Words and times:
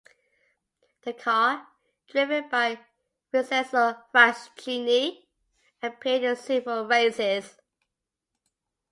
The 1.03 1.13
car, 1.13 1.67
driven 2.07 2.49
by 2.49 2.79
Vincenzo 3.31 4.01
Fraschini, 4.11 5.27
appeared 5.83 6.23
in 6.23 6.35
several 6.35 6.87
races. 6.87 7.59